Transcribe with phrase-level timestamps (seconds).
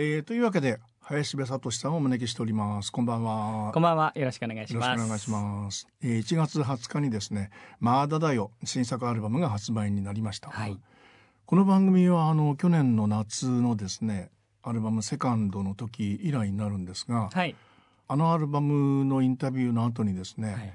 [0.00, 2.92] えー、というわけで林部聡さんをお招きしております。
[2.92, 3.72] こんばんは。
[3.74, 4.12] こんばんは。
[4.14, 4.86] よろしくお願いします。
[4.90, 7.50] よろしくお願いします、えー、1月20日にですね
[7.80, 10.78] まだだよ新作アルバムが発売になりました、はい。
[11.46, 14.30] この番組はあの去年の夏のですね
[14.62, 17.56] アルバムセカンドの時以来になるんですが、はい、
[18.06, 20.74] あのアルバムのインタビューの後にですね、はい、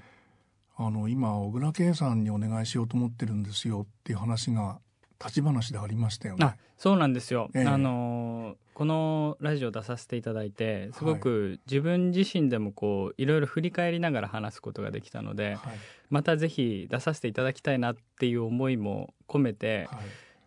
[0.80, 4.80] あの今小倉圭さんにお願いしようと思ってるんですよっていう話が
[5.24, 6.46] 立ち話でありましたよね。
[6.46, 6.56] あ。
[6.78, 7.66] そうなんですよ、ええ。
[7.66, 15.78] あのこのラジオ出させていただいてすごく自分自身でもこういろいろ振り返りながら話すことができたのではい。
[16.10, 20.00] またぜひ出させていただきたいなっていう思いも込めてはい。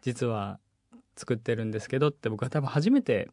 [0.03, 0.61] 実は
[1.17, 3.29] 作ってるんですけどって僕は多分初めて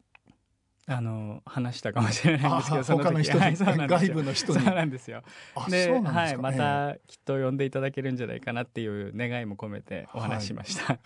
[0.86, 3.40] あの話したかもしれないんですけあどその時他の人に。
[3.40, 3.98] はいそうなんですよ。
[3.98, 4.60] 外部の人に。
[4.60, 5.24] そうなんですよ。
[5.56, 10.94] あではい、まえたきっと呼んでいただけるんじゃないかなっていう願いも込めてお話ししました。
[10.94, 10.98] え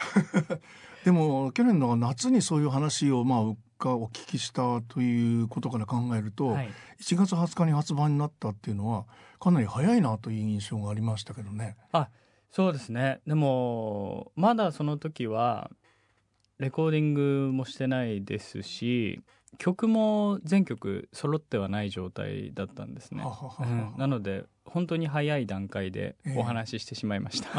[1.05, 3.40] でも去年の夏にそういう話をまあ
[3.80, 6.70] がお聞きしたということから考えると、はい、
[7.00, 9.06] 1月20日に発売になったっていうのは
[9.39, 11.78] かなり早いなという印象がありましたけどね。
[12.50, 13.19] そうですね。
[13.28, 15.69] でもまだその時は
[16.59, 19.22] レコーディングもしてないですし
[19.58, 23.23] 曲も全曲揃ってはない状態だったんですね。
[23.23, 23.30] は。
[23.30, 23.94] はははうん。
[23.97, 26.38] なので本当に早い段階でええ。
[26.38, 27.50] お話ししてしまいました。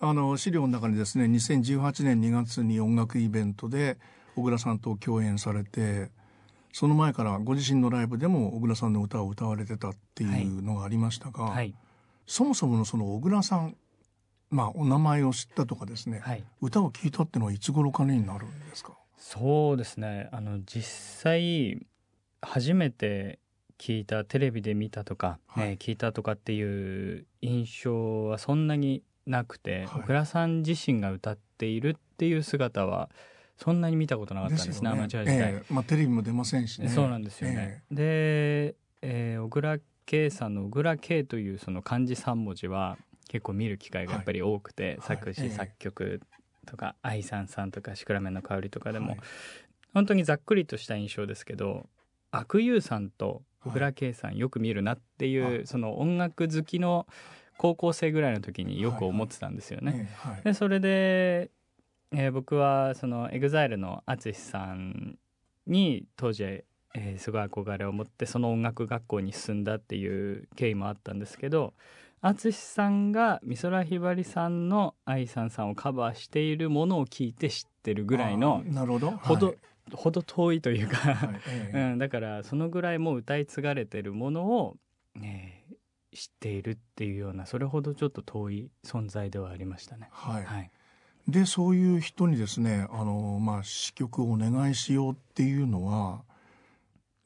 [0.00, 3.98] あ の資料の中にですね2018年2月に音楽イベントで
[4.36, 6.10] 小倉さんと共演されて
[6.72, 11.74] その前からご自身のライブでも小倉さんの歌を歌われてたっていうのがありましたが、はい、
[12.26, 13.76] そもそものその小倉さん
[14.54, 16.44] まあお名前を知ったとかですね、はい。
[16.60, 18.92] 歌を聴いたっていうのはいつ頃かになるんですか？
[19.16, 20.28] そうですね。
[20.32, 20.82] あの実
[21.22, 21.84] 際
[22.40, 23.40] 初めて
[23.78, 25.70] 聞いたテレビで見たとか、はい。
[25.70, 30.02] えー聞いたとかっていう印象はそんなになくて、はい。
[30.02, 33.10] 小倉さん自身が歌っているっていう姿は
[33.56, 35.72] そんなに見たことなかったんですねアマチュア時代、ええ。
[35.72, 36.88] まあ、テレビも出ませんしね。
[36.88, 42.98] そうなんですよね、で、えー小倉圭さんの小倉圭というその漢字3文字は
[43.28, 45.16] 結構見る機会がやっぱり多くて、はい。
[45.16, 46.20] 作詞、作曲
[46.66, 49.18] とか愛さんさんとかシクラメンの香りとかでも、はい。
[49.94, 51.88] 本当にざっくりとした印象ですけど
[52.32, 57.06] 悪友さんと小倉圭さんよく見るなっていう、はいその音楽好きの
[57.56, 60.10] 高校生ぐらいの時によく思ってたんですよね。
[60.42, 61.50] でそれで、
[62.10, 65.16] えー僕はその EXILE の淳さん
[65.66, 71.74] に当時、えーすごい憧れを持ってその音楽学校に進んだっていう経緯もあったんですけど
[72.26, 79.10] 淳さんが美空ひばりさんの愛さんさんをカバーしているものを聞いて知ってるぐらいのあなるほど。
[79.10, 79.56] ほど,、はい。
[79.92, 81.40] ほど遠いというか、はい。
[81.46, 81.78] ええ。
[81.92, 84.76] うん、だからそのぐらいもう歌い継がれてるものを、
[85.22, 85.74] えー
[86.16, 90.08] 知っているっていうようなそれほどちょっと遠い存在ではありましたね。
[90.12, 90.44] はい。
[90.44, 90.70] はい。
[91.26, 96.22] でそういう人にですねあの、まあ、詩曲をお願いしようっていうのは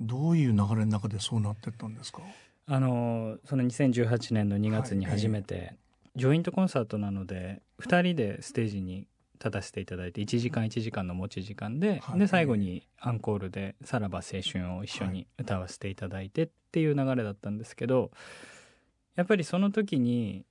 [0.00, 2.22] どういう流れの中でそうなってったんですか？
[2.68, 5.74] あのその2018年の2月に初めて、
[6.16, 9.06] ジョイントコンサートなので2人でステージに
[9.38, 12.18] 立たせていただいて1時間1時間の持ち時間で,、はい。
[12.18, 18.10] で最後にアンコールで「さらば青春」を一緒に歌わせていただいてっていう流れだったんですけど
[19.14, 20.44] やっぱりその時に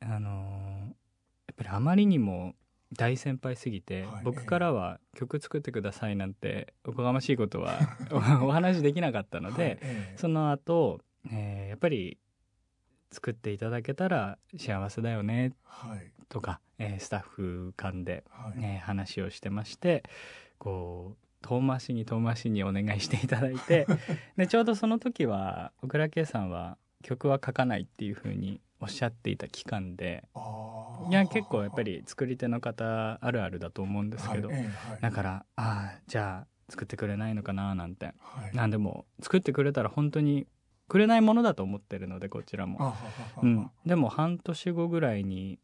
[0.00, 2.54] あのやっぱりあまりにも
[2.96, 4.24] 大先輩すぎて、はい。
[4.24, 7.80] 僕からは曲作ってくださいなんておこがましいことは
[8.42, 9.72] お話できなかったので、はい。
[9.72, 10.16] ええ。
[10.16, 11.00] その後、
[11.32, 12.18] えーやっぱり
[13.10, 16.12] 作っていただけたら幸せだよねはい。
[16.28, 18.58] とか、えースタッフ間で、はい。
[18.58, 20.02] ね話をしてまして
[20.58, 23.86] こう遠回しに遠回しにお願いしていただいて
[24.36, 30.28] でちょうどその時は小倉圭さんは曲は書かないっていうふうにおっしゃっていた期間で
[31.08, 34.68] いや結構やっぱり作り手の方あるあるだと思うんですけど、はい
[35.00, 38.12] だからああじゃあ作ってくれないのかななんて。
[38.18, 38.54] はい。
[38.54, 40.46] なんでも作ってくれたら本当に
[40.88, 42.94] くれないものだと思ってるのでこちらも、
[43.42, 45.58] うん、でも半年後ぐらいに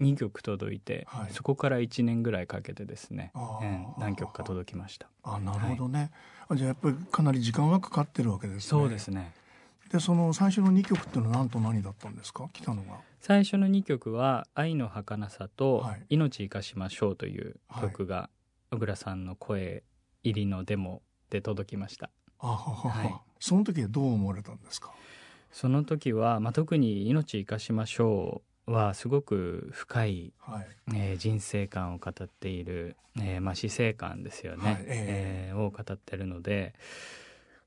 [0.00, 1.32] 2曲届いて、はい。
[1.32, 5.08] そこから1年ぐらいかけてですね、うん何曲か届きました。
[5.22, 6.10] あなるほどね、
[6.48, 8.60] あじゃあやっぱりかなり時間はかかってるわけですね。
[8.62, 9.32] そうですね。
[9.92, 12.48] でその最初の2曲っていうのは何と何だったんですか？
[12.52, 18.30] 来たのが最初の2曲は「愛の儚さ」とはい「命生かしましょう」という曲が
[18.70, 19.84] 小倉さんの声
[20.24, 22.10] 入りのデモで届きました。
[22.38, 24.92] あははは、はいその時はどう思われたんですか？
[25.50, 30.66] その時は、まあ、特に「命生かしましょう」はすごく深いはい。
[30.94, 35.54] えー人生観を語っている、えーまあ、死生観ですよね、はいええ。
[35.54, 36.74] ーを語ってるので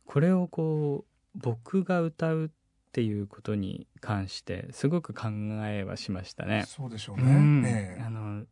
[0.05, 1.05] これをこ
[1.35, 2.49] う僕が歌うっ
[2.91, 5.27] ていうことに関してすごく考
[5.67, 6.63] えはしましたね。
[6.63, 7.63] そうでしょうね、うん。
[7.65, 8.01] ええ。
[8.01, 8.45] あの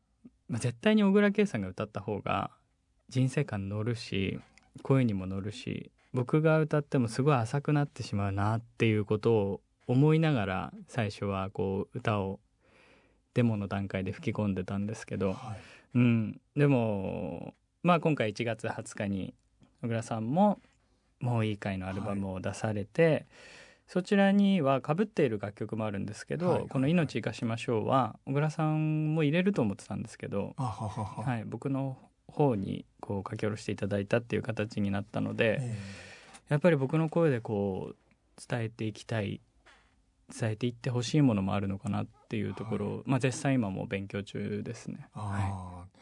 [0.50, 2.52] まあ、絶対に小倉圭さんが歌った方が
[3.10, 4.40] 人生観乗るし
[4.82, 12.40] 声にも乗るし僕が歌ってもすごい浅くなってしまうなっていうことを思いながら最初はこう歌を
[13.34, 15.38] デモの段階で吹き込んでたんですけど、はい。
[15.96, 19.34] うん、でもまあ今回1月20日に
[19.82, 20.60] 小倉さんも
[21.20, 23.26] 「もういいかい」のアルバムを出されて、
[23.88, 26.68] そちらにはかぶっている楽曲もあるんですけど、はい。
[26.68, 31.98] この「命生かしましょう」は小倉さんも入れると思ってたんですけど、はい、僕の
[32.34, 35.78] 方にこう書き下ろしていただいたっていう形になったので、え
[36.50, 37.96] やっぱり僕の声でこう
[38.48, 39.42] 伝えていきたい
[40.38, 45.08] 伝えていってほしいものもあるのかなっていうところを、まあ絶賛今も勉強中ですね。
[45.16, 45.20] ー。
[45.20, 45.94] はあー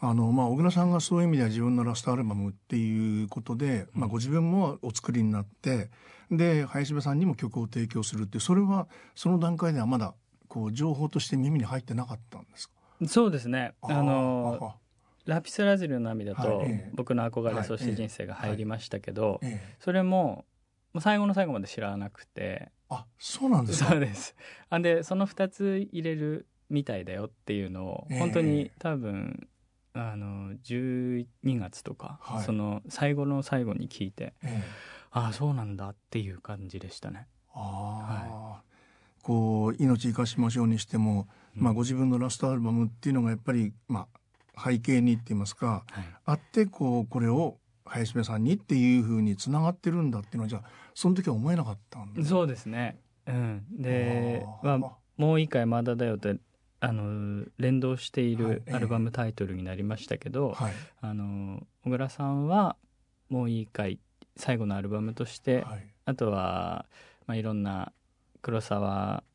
[0.00, 5.90] あのまあ小倉さんがそういう意味では自分のラストアルバムっていうことで、まあ、ご自分もお作りになって
[6.30, 8.86] で林部さんにも曲を提供するっていうそれは
[9.16, 10.14] その段階ではまだ
[10.46, 12.74] こう情報として耳に入ってなかったんですか？
[13.00, 13.72] い、そうですね。
[13.82, 14.74] あのあ
[15.28, 19.76] ラピスラズリの涙と僕の憧れ、はいそして人生が入りましたけど、ええ。
[19.78, 20.46] それも
[20.94, 22.72] もう最後の最後まで知らなくて。
[22.88, 23.90] あそうなんですか？
[23.90, 24.34] そうです。
[24.70, 28.18] あんでその2つ入れるみたいだよっていうのをええ。
[28.18, 29.46] 本当に多分
[29.92, 32.44] あの12月とか、はい。
[32.44, 34.62] その最後の最後に聞いてええ。
[35.10, 37.26] ああそうなんだっていう感じでしたね。
[37.52, 38.62] ああ、
[39.22, 44.18] こう命生かしましょうにしても、まあ、ご自分のラストアルバムっていうのがやっぱり、まあ、
[44.62, 46.04] 背景にって言いますかはい。
[46.24, 52.98] あってこうこれを林部さんにっていうふうにつながってるんだっていうのはじゃあその時は思えなかったんですそうですね。
[53.26, 54.78] うん、で、まあ、
[55.16, 56.36] もう一回まだだよって
[56.80, 60.72] あの連動していはいるアルバムタイトルになりましたけど、はい。
[61.00, 62.76] あの小倉さんは
[63.28, 63.98] 「もういいかい」
[64.36, 65.86] 最後のアルバムとして、はい。
[66.04, 66.86] あとは、
[67.26, 67.92] まあ、いろんな
[68.40, 69.27] 黒沢はい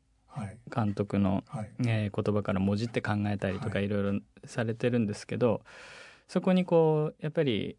[0.74, 1.70] 監督の、はい。
[1.86, 3.86] えー言葉からもじって考えたりとかはい。
[3.86, 5.62] いろいろされてるんですけど、
[6.28, 7.76] そこにこうやっぱり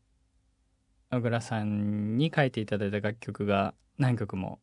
[1.11, 4.59] 小倉さんに書いていただいた楽曲が何曲も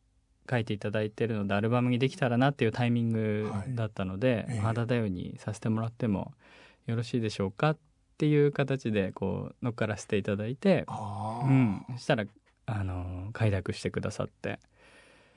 [0.49, 6.33] 書いていただいてるのでアルバムにできたらなっていうタイミングだったのではいええ「まだだよ」にさせてもらっても
[6.85, 7.77] よろしいでしょうかっ
[8.17, 12.25] ていう形でこう乗っからせていただいて、うん、そしたら
[12.65, 14.59] あの快諾してくださって、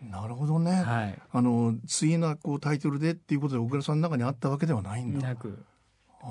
[0.02, 5.28] なるほどね、はい、あの次なこうタイトルでっていうことで小倉さんの中にあったわけではないんだ。
[5.28, 5.64] なく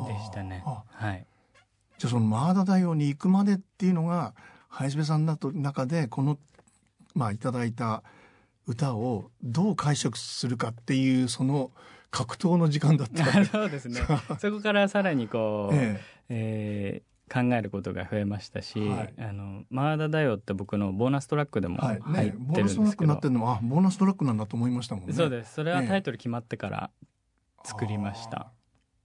[0.08, 0.64] でしたね。
[0.66, 1.26] あはい。
[1.98, 4.34] じゃあその「マーダだよ」に行くまでっていうのが
[4.70, 6.38] 林部さんの中でこの
[7.14, 8.04] まあいただいた
[8.68, 11.72] 歌をどう解釈するかっていうその
[12.12, 14.02] 格闘の時間だった そうですね。
[14.40, 16.02] そこからさらにこう、え。
[16.30, 19.14] えー考えることが増えましたし「はい。
[19.18, 22.02] あのマーダだよ」って僕のボーナストラックでもえはい。
[22.02, 25.14] 入っねボてーナストラックにるんですけど、なってるのもあボーナストラックなんだと思いましたもんね。
[25.14, 25.54] そうです。
[25.56, 25.88] それはええ。
[25.88, 26.92] タイトル決まってから
[27.64, 28.52] 作りました、あ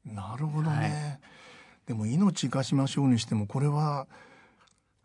[0.09, 0.15] ー。
[0.15, 1.21] なるほどね、はい。
[1.87, 4.07] でも命生かしましょうにしてもこれは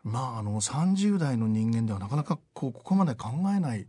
[0.04, 3.88] まああの30代の人間ではなかなかこうここまで考えない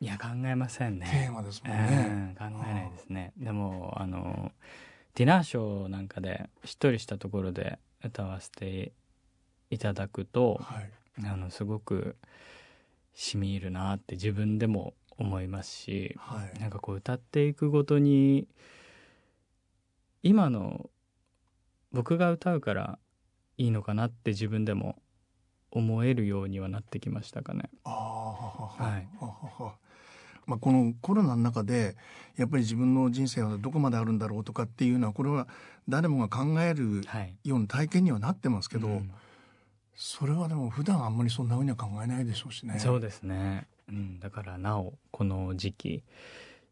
[0.00, 1.86] いや考えませんテねーマですもんうね
[2.32, 2.36] ん。
[2.36, 3.32] 考えないですね。
[3.38, 4.52] でもあの
[5.14, 8.92] ディナーショーなんかでしっとりしたところで歌わせて
[9.70, 10.90] いただくとはい。
[11.24, 12.16] あのすごく
[13.14, 16.60] しみ入るなって自分でも思いますしはい。
[16.60, 18.46] なんかこう歌っていくごとに
[20.22, 20.90] 今の
[21.92, 22.98] 僕が歌うから
[23.56, 24.96] いいのかなって自分でも
[25.70, 27.70] 思えるようにはなってきましたかね。
[28.78, 29.08] はい
[30.46, 31.96] まあ、このコロナの中で
[32.36, 35.48] やっぱり自分の人生はどこまであるんだろうとかっていうのはこれは
[35.88, 37.34] 誰もが考えるはい。
[37.44, 39.10] ような体験にはなってますけど、うん
[39.98, 42.78] それはでも普段あんまりそんなふうには考えないでしょうしね。
[42.78, 43.66] そうですね。
[43.88, 46.04] うん、だからなおこの時期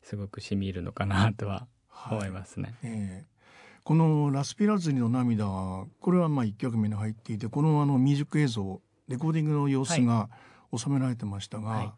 [0.02, 2.74] すごくしみ入るのかなとははい思いますね。
[2.82, 3.34] ええ
[3.82, 5.46] この「ラスピラズリの涙」
[6.00, 10.28] これはまあ1曲目に入っていてこのあのミュージック映像レコーディングの様子が
[10.76, 11.92] 収められてましたが、はい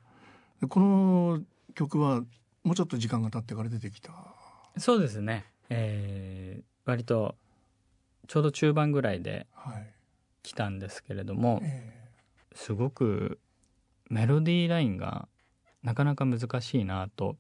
[0.61, 1.41] でこの
[1.77, 2.23] 曲は
[2.65, 4.11] もうちょっと時間が経ってから出てきた。
[4.79, 5.45] そうですね。
[5.69, 7.35] えー割と
[8.29, 9.93] ちょうど中盤ぐらいではい。
[10.43, 11.93] 来たんですけれども、え
[12.55, 13.41] すごく
[14.09, 15.29] メロディーラインが
[15.83, 17.37] なかなか難しいなと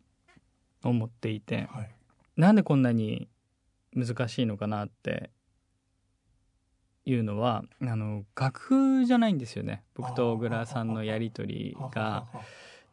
[0.82, 1.94] 思っていてえはい。
[2.36, 3.28] なんでこんなに
[3.94, 5.30] 難しいのかなって
[7.04, 8.60] いうのはあの楽
[9.00, 9.84] 譜じゃないんですよね。
[9.94, 12.42] 僕と小倉さんのやり取りがははは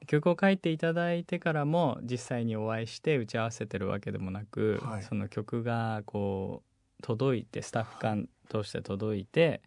[0.08, 5.04] 曲を書いていただいてからも実際にお会いして打ち合わせてるわけでもなく、はい。
[5.04, 9.62] その曲がこう届いてスタッフ間通して届いて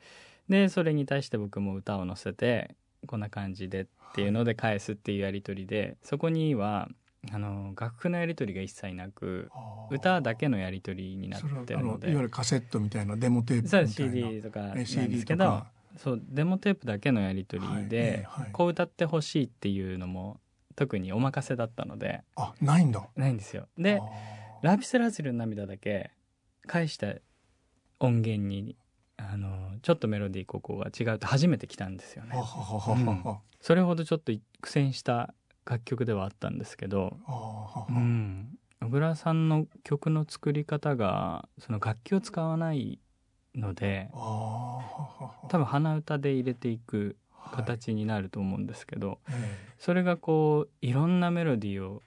[0.48, 2.74] でそれに対して僕も歌を載せて
[3.06, 6.88] こんな感じでっていうので返すっていうやり取りでそこには
[7.32, 9.50] あの楽譜のやり取りが一切なく
[9.90, 12.10] 歌だけのやり取りになってるので。
[12.10, 15.66] いわゆるカセットみたいなデモテープみたいな CD とかなんえですけどとか
[15.96, 18.52] そうデモテープだけのやり取りはいえでえはい。
[18.52, 20.40] こう歌ってほしいっていうのも
[20.74, 22.22] 特にお任せだったので。
[22.36, 23.06] あないんだ。
[23.16, 23.68] ないんですよ。
[23.78, 24.00] で
[24.62, 26.10] ラピスラズリの涙だけ
[26.66, 27.14] 返した
[28.00, 28.76] 音源に
[29.16, 32.36] あのちょっとメロディーここが違うと初めて来たんですよね。
[32.36, 33.40] ははははは。
[33.60, 35.34] それほどちょっと苦戦した
[35.64, 43.00] 楽曲ではあったんですけど、うはん、小倉さんの曲の作り方がその楽器を使わない
[43.56, 52.02] ので多分鼻歌で入れていくはい形になると思うんですけど、えそれがこういろんなメロディーを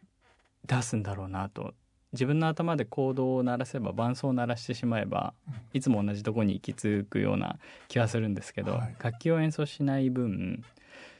[0.65, 1.74] 出すんだろうなと。
[2.12, 5.53] 自分の頭でコードを鳴らせば伴奏を鳴らしてしまえばうん。
[5.74, 8.96] いつも同じとこに行き着くような気はするんですけど、はい。
[9.01, 10.63] 楽器を演奏しない分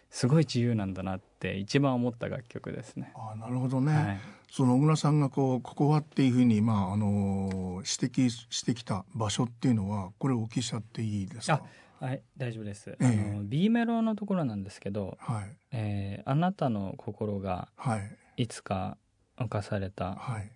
[0.10, 3.12] すごい自由なんだなって一番思った楽曲ですね。
[3.16, 4.20] あーなるほどね、はい、
[4.52, 11.62] その小倉さんがこうここはっていうふうにまああの指摘してきた場所っていうのはこれお聞きしちゃっていいですか？
[12.00, 12.92] はい、大丈夫です。
[12.92, 13.32] ええ。
[13.34, 15.44] あの B メロのところなんですけど、はい。
[15.74, 18.44] えーあなたの心がはい。
[18.44, 18.98] いつか
[19.36, 20.52] 侵されたはい。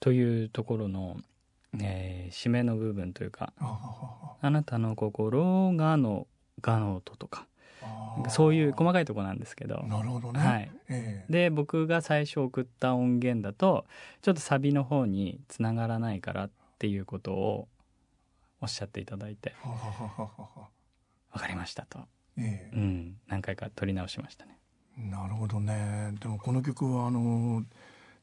[0.00, 1.18] というところの、
[1.78, 6.26] えー締めの部分というか、ああなたの心がの
[6.62, 7.46] がの音とか、
[8.28, 10.70] そういう細かいところなんですけど、なるほどね、はい。
[10.88, 11.32] ええ。
[11.32, 13.86] で、僕が最初送った音源だと、
[14.22, 17.68] ちょっとサビの方につながらないからっていうことを
[18.60, 19.54] おっしゃっていただいて、
[21.32, 22.00] わかりましたと。
[22.36, 24.58] えうん、何回か撮り直しましたね。
[24.98, 26.14] えなるほどね。
[26.20, 27.64] でもこの曲はあの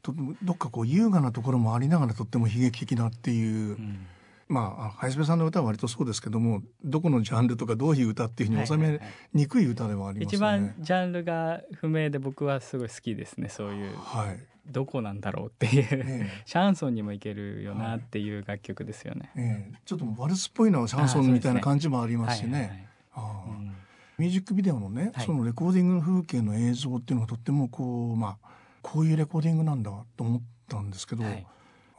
[0.01, 4.07] とどっかこう優雅なところもありながらとっても悲劇的だっていう、うん
[4.47, 8.99] まあ林部さんの歌は割とそうですけどもどこのジャンルとかどういう歌っていうふうに収めはいはい。
[8.99, 10.59] はいにくい歌ではあります一よね。
[10.59, 13.95] 番ジャンルが不明で僕はすごい好きですねそういう。
[13.97, 14.39] はい、
[14.71, 19.31] どこなんだろうっていう、えシャンソンにもいけるよなっていう楽曲ですよね。
[19.35, 19.71] ええ。
[19.73, 22.51] えちょっとワルツっぽいのはシャンソンみたいな感じもありますしね。
[22.51, 22.87] はいはいはい。
[23.15, 23.49] ああ。
[23.49, 23.75] うん。
[24.17, 25.25] ミュージックビデオのね、はい。
[25.25, 28.47] そのレコーディングの風景の映像っていうのがとってもこうまあ
[28.81, 31.45] こういうレコーディングなんだと思ったんですけど、はい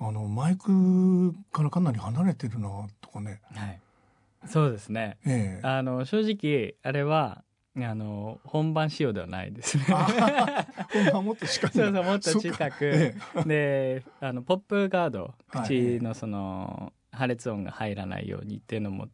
[0.01, 2.69] あのマイクからかなり離れてるな
[3.01, 3.41] とかね。
[3.55, 3.81] はい。
[4.47, 5.19] そうですね。
[5.27, 5.67] ええ。
[5.67, 7.43] あの正直あれは
[7.77, 9.85] あの本番仕様ではないですね。
[10.93, 11.85] 本番もっと近いんだ。
[11.85, 12.77] そうそうもっと近く。
[12.81, 13.15] え
[13.45, 15.67] であのポップガードはい。
[15.67, 19.09] 口のその破裂音が入らないようにっていうのも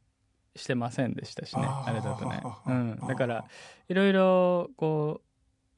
[0.57, 1.63] してませんでしたしね。
[1.65, 3.45] あれだとね、うん、だから
[3.89, 5.23] いろいろこ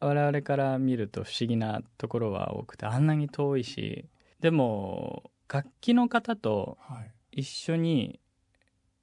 [0.01, 4.07] う我々から見ると不思議なところは多くてあんなに遠いし
[4.41, 7.13] でも楽器の方とはい。
[7.33, 8.19] 一緒に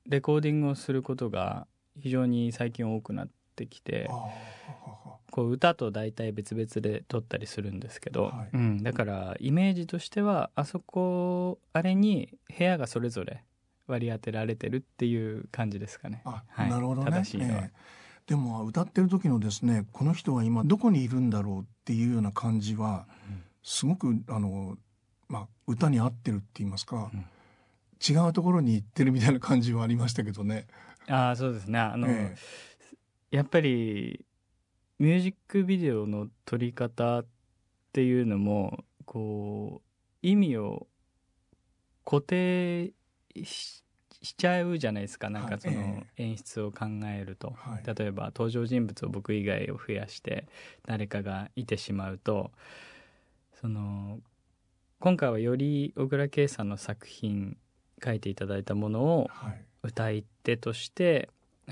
[0.08, 1.68] レコーディングをすることが
[2.00, 4.14] 非常に最近多くなってきてあ
[5.32, 8.50] こう歌と大体別々で撮ったりするんですけど、はい。
[8.54, 13.44] うん、だからイメージとしてはあそこあれに部屋がそれぞれ
[13.88, 16.22] 割り当てられてるっていう感じですかね。
[16.26, 16.70] あはい。
[16.70, 17.12] なるほどね。
[17.12, 17.62] 正しいのは。
[17.64, 17.72] ええ。
[18.28, 23.06] でも歌ってる時のですねこの人は今どこにいるんだろうっていうような感じは
[23.64, 24.78] すごくあの、
[25.34, 27.26] まあ、歌に合ってるって言いますか、うん。
[28.08, 30.68] 違うところに行ってるみたいな感じはありましたけどね。
[31.08, 31.80] ああそうですね。
[31.80, 32.36] あの、え
[33.32, 34.24] やっぱり
[35.00, 37.26] ミュージックビデオの撮り方っ
[37.92, 39.88] ていうのもこう
[40.22, 40.86] 意味を
[42.06, 42.92] 固定
[43.44, 43.84] し
[44.22, 45.32] しちゃうじゃないですか。
[45.32, 47.96] なんかそはいの演出を考えると、はい。
[48.00, 50.48] 例えば登場人物を僕以外を増やして
[50.86, 52.52] 誰かがいてしまうと
[53.60, 54.20] その
[55.04, 57.58] 今回はより小倉圭さんの作品
[58.02, 59.66] 書いていただいたものをはい。
[59.84, 61.28] 歌い手として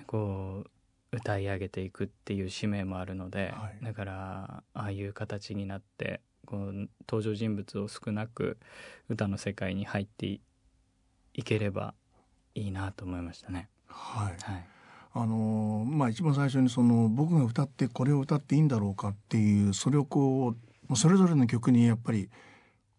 [0.06, 0.66] こ
[1.14, 3.86] う歌い上げていくっていう使命もあるので、はい。
[3.86, 8.58] だからああいう形になってこう登場人物を少なく
[9.08, 10.42] 歌の世界に入ってい
[11.34, 11.94] いければ
[12.54, 13.70] いいなと思いましたね。
[13.88, 14.34] はい。
[14.44, 14.66] はい、
[15.14, 20.54] あのまあ一番最初にその僕が歌ってこれを歌っていいんだろうかっていうそれをこ
[20.90, 22.30] うそれぞれの曲にやっぱり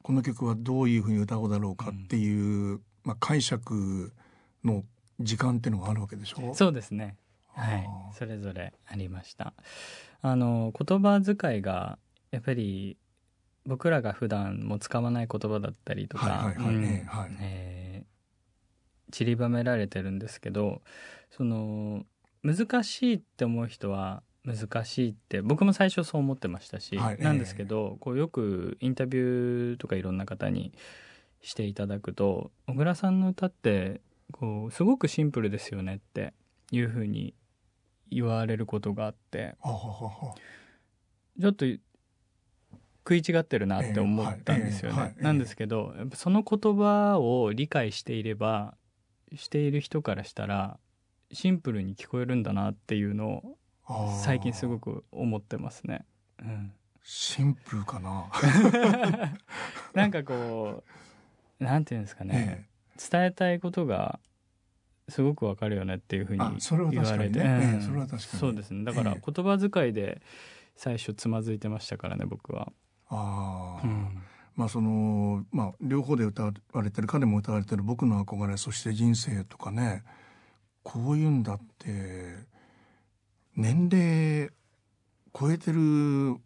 [0.02, 4.12] この曲はどういうふうに歌おうだろうかっていう、まあ、解釈
[4.64, 4.84] の
[5.20, 6.54] 時間っていうのがあるわけでしょ？
[6.54, 7.16] そうですね。
[7.54, 7.88] はい。
[8.14, 9.54] それぞれありました。
[10.22, 11.98] あの言葉遣いが
[12.30, 12.96] やっぱり
[13.66, 16.74] 僕らが普段も使わない言葉だったりとか、はいはいはい。
[16.74, 16.84] うん。
[16.84, 17.36] ええはい。
[17.40, 18.12] えー
[19.10, 20.80] 散りばめられてるんですけど、
[21.30, 22.06] その
[22.42, 27.18] 難しいって思う人は難しいって僕も最初そう思ってましたし、はい。
[27.18, 30.72] なんですけど、こうよくインタビューとかいろんな方に
[31.42, 34.00] していただくと小倉さんの歌って
[34.32, 36.32] こうすごくシンプルですよねって
[36.70, 37.34] いうふうに
[38.10, 41.66] 言われることがあってちょっと
[43.04, 45.16] 食い違ってるなって思ったんですよね。
[45.18, 48.76] なんですけどやっぱその言葉を理解していれば
[49.34, 50.78] している人からしたら
[51.32, 53.58] シンプルに聞こえるんだなっていうのを
[54.22, 56.04] 最近すごく思ってますね。
[56.40, 56.72] うん、
[57.02, 58.30] シンプルかな？
[59.94, 60.84] なんかこ
[61.60, 62.72] うなんていうんですかね、え
[63.10, 64.18] 伝えたいことが
[65.08, 68.38] すごくわかるよねっていうふうに言われて、ええそれは確かに。
[68.38, 68.84] そうですね。
[68.84, 69.32] だからええ。
[69.32, 70.22] 言葉遣いで
[70.76, 72.72] 最初つまずいてましたからね僕は、
[73.08, 74.22] ああ、うん。
[74.54, 80.02] まあそのまあ両方で歌われてる彼も歌われてる僕の憧れそして人生とかね
[80.82, 82.36] こういうんだって
[83.54, 84.50] 年齢
[85.38, 85.78] 超えてる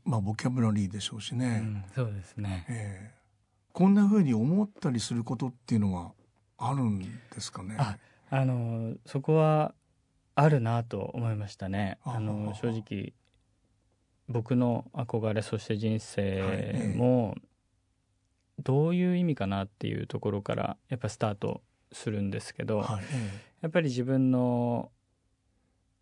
[0.05, 2.67] まあボキャブラリーでしょうしうね、んそうですね。
[2.69, 3.17] ええ。
[3.73, 6.13] こんな風に思ったりすることっていうのは
[6.59, 7.77] あるんですかね？
[7.79, 7.99] あ
[8.31, 9.75] あのそこは
[10.35, 11.99] あるなと思いましたね。
[12.03, 13.13] ああの正直
[14.29, 17.35] 僕の憧れそして人生も
[18.59, 23.31] どういう意味かなっていうところからやっぱスタートするんですけど、はいえ。
[23.63, 24.91] やっぱり自分の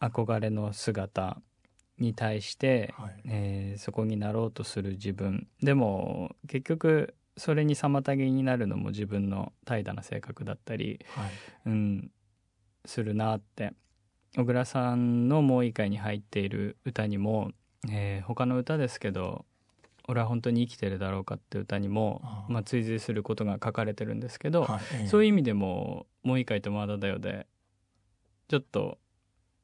[0.01, 1.41] 憧れの姿
[1.99, 3.21] に対してえ、はい。
[3.27, 5.49] えーそこになろうとする自分。
[5.63, 11.31] でも結局それに妨げになるのも自分の怠惰な性格だったり、はい。
[11.67, 12.11] うん、
[12.85, 13.73] するなって。
[14.37, 17.53] 小倉さんの「もう一回」に入っている歌にも、
[17.89, 19.45] えー他の歌ですけど
[20.09, 25.07] 「俺は本当に生きてるだろうか」って歌にもまあ、追随することが書かれてるんですけど、はいええ。
[25.07, 27.47] そういう意味でも「もう一回とまだだよ」で
[28.49, 28.99] ちょっと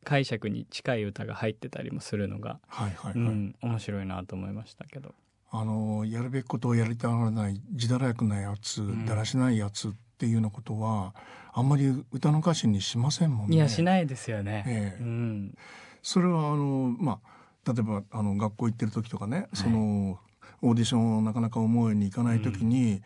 [0.04, 5.14] 解釈に近い歌が入ってたりもするのが、はいはいはい、うん、面白いなと思いましたけど。
[5.52, 11.12] あのやるべきことをやりたがらない自堕落なやつ、んだらしないやつっていうようなことは
[11.52, 13.56] あんまり歌の歌詞にしませんもんね。
[13.56, 14.64] いやしないですよね。
[14.66, 15.58] ええうん、
[16.02, 17.18] それはあのま
[17.64, 20.20] あ例えばあの学校行ってる時とかね、その
[20.62, 23.02] オーディションをなかなか思うようにいかない時に、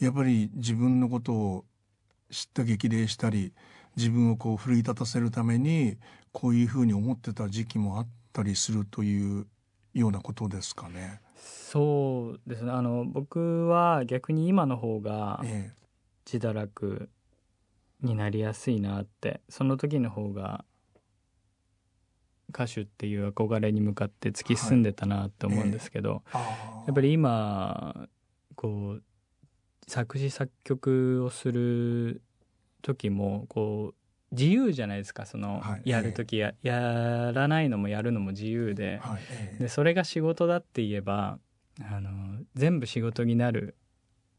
[0.00, 1.64] やっぱり自分のことを
[2.30, 3.52] 知った激励したり
[3.96, 5.96] 自分をこう奮い立たせるために
[6.34, 9.46] こういうふうに思ってた時期もあったりするという
[9.94, 11.20] ようなことですかね。
[11.36, 12.72] そうですね。
[12.72, 15.72] あの僕は逆に今の方がえ
[16.30, 17.08] 自堕落
[18.02, 20.64] になりやすいなってその時の方が
[22.50, 26.86] 歌手っていう憧れに向かって突き進んでたなって思うんですけど、えあー。
[26.86, 28.08] やっぱり今
[28.56, 29.02] こう
[29.86, 32.22] 作詞作曲をする
[32.82, 34.03] 時もこう
[34.34, 39.62] 自由じゃないですかその、はいやる時ややらないのもやるのも自由で,、はいええ。
[39.64, 41.38] でそれが仕事だって言えば
[41.80, 42.10] あの
[42.54, 43.76] 全部仕事になる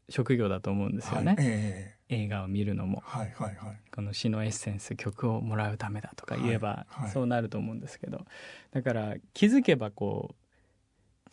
[0.08, 3.02] 職業だと思うんですよね、はいえ映画を見るのも。
[3.04, 3.80] えはいはいはい。
[3.92, 8.24] この詩のエッセンス曲をもらうためだとか言えば、そうなると思うんですけど。
[8.70, 10.45] だから気づけばこう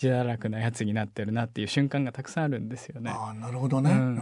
[0.01, 3.11] 自堕落なやつになってるなっていう瞬間がたくさんあるんですよね。
[3.11, 3.91] ああなるほどね。
[3.91, 4.19] うん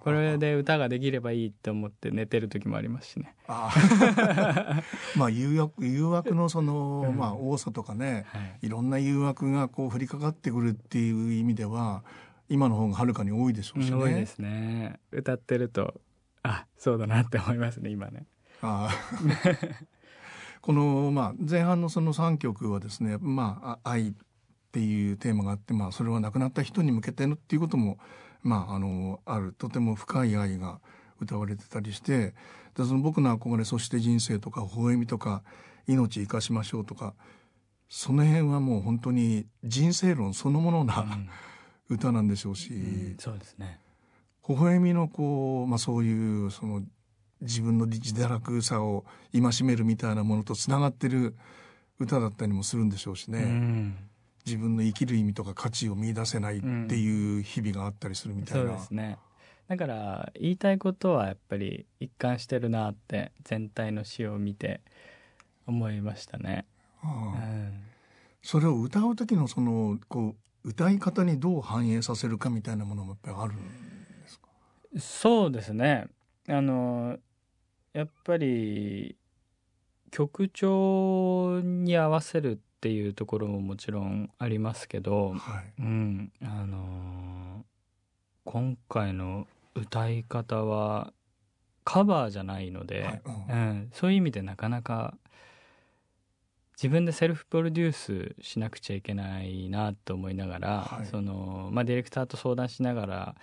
[0.00, 3.34] これで歌ができればいいって思って寝てる時もありますしね。
[3.46, 4.82] ああ
[5.16, 12.04] まあ誘惑誘惑のその、うんまあ多さとかねはい、いろんな誘惑がこう降りかかってくるっていう意味では
[12.48, 13.96] 今の方がはるかに多いでしょうしね。
[13.96, 15.00] 多いですね。
[15.10, 16.00] 歌ってると
[16.42, 18.26] あそうだなって思いますね今ね。
[18.60, 18.94] ああ
[20.60, 24.14] この、まあ、前半のその3曲はですね、まあ、あ愛
[24.68, 27.98] っていうテーマがあって、まあ、それは亡くなった人に向けてのっていうことも、
[28.42, 30.80] まあ、あのあるとても深い愛が
[31.20, 32.34] 歌われてたりして
[32.76, 35.42] でその僕の憧れそして人生とか微笑みとか
[35.86, 37.14] 命生かしましょうとか
[37.88, 41.06] その辺はもう本当に人生論そのものな、
[41.88, 43.80] 歌なんでしょうし、うんそうですね。
[44.46, 46.82] 微笑みのこう、まあ、そういうその
[47.40, 51.34] 自分の自堕落さを戒めるみたいなものとつながってる
[51.98, 54.07] 歌だったりもするんでしょうしね、うん
[54.48, 59.18] 自分の生きる意味とか価値を見出せないっていう日々があったりするみたいな、そうですね。
[59.68, 64.80] だから言いたいことはやっぱり一貫してるなって全体の詩を見て
[65.66, 66.64] 思いましたね。
[67.04, 67.10] うあ。
[67.10, 67.82] あん。
[68.42, 70.34] それを歌う時のそのこ
[70.64, 73.56] う歌い方にどう反映させるかみたいなものもやっぱりあるん
[74.22, 74.48] ですか？
[74.98, 76.06] そうですね。
[76.48, 77.18] あの
[77.92, 79.16] やっぱり
[80.10, 85.72] 曲調に合わせるっていうところももちろんありますけど、はい。
[85.80, 86.32] うん。
[86.44, 87.64] あの
[88.44, 91.12] 今回の歌い方は
[91.82, 93.22] カバーじゃないので、はい。
[93.24, 93.34] うん。
[93.34, 95.14] うん、そういう意味でなかなか
[96.76, 101.06] 自分でセルフプロデュースしなくちゃいけないなと思いながら、はい。
[101.06, 103.34] そのまあ、ディレクターと相談しながら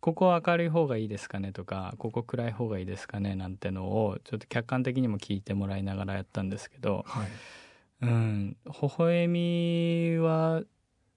[0.00, 7.28] ここは明るい方がいいですかねとかここ暗い方がいいですかねなんてのをちょっと客観的にも聞いてもらいながらやったんですけど、はい
[8.02, 10.62] うん、微笑みは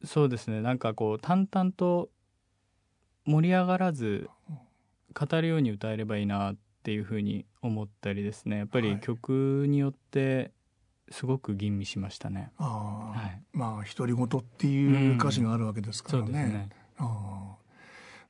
[0.03, 0.61] そうですね。
[0.61, 2.09] なんかこう淡々と
[3.25, 4.29] 盛り上がらず
[5.13, 8.57] 語るように歌えればいいなっっていうふうに思ったりですね。
[8.57, 8.99] やっぱりはい。
[8.99, 10.51] 曲によって
[11.09, 12.51] すごく吟味しましたね。
[12.59, 13.41] ああ、はい。
[13.53, 16.25] まあ独り言っていう歌詞があるわけですからね。
[16.25, 16.69] そうですね。
[16.99, 17.55] ああ。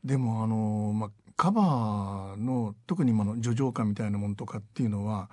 [0.06, 5.30] でもあの、まあ、カバーの特に今の叙情歌みたいなものとかっていうのは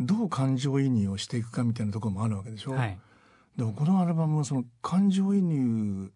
[0.00, 2.72] どう感情移入をしていくかみたいなところもあるわけでしょ。
[2.72, 2.98] はい。
[3.56, 6.10] でもこのアルバムはその感情移入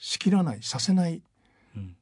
[0.00, 1.22] しきらないさせない
[1.76, 1.96] うん。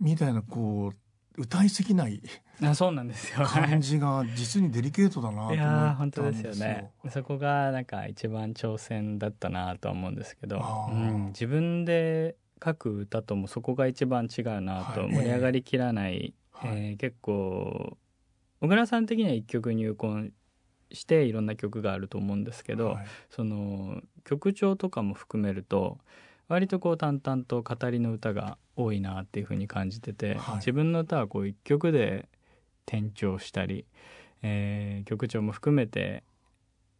[0.00, 0.92] みたいなこ
[1.36, 2.20] う歌いすぎない
[2.62, 3.44] あそうなんですよ。
[3.46, 6.10] 感じが実にデリケートだなと思っいやー本。
[6.10, 17.98] 当ですよねそこがなんか一番挑戦だったなとは思うんですけどうん、自分で書く歌ともそこが一番違うなとはい盛り上がりきらない、はいえー結構
[18.60, 20.32] 小倉さん的には一曲入魂
[20.92, 23.06] していろんな曲があると思うんですけど、はい。
[23.30, 25.98] その曲調とかも含めると
[26.48, 30.56] 割とこう淡々と語りの歌が多いなっていうふうに感じてて、はい。
[30.56, 32.28] 自分の歌はこう一曲で
[32.86, 33.84] 転調したり、
[34.42, 36.22] えー曲調も含めて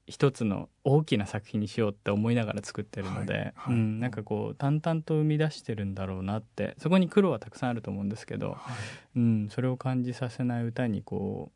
[0.07, 3.75] 一つの大きな作品にしようって思いながら作ってるので、はいはい。
[3.75, 9.19] うん、なんかこう淡々と生み出してるんだろうなってそこに苦労はたくさんあると思うんですけど、はい。
[9.19, 11.51] うん、それを感じさせない歌にこ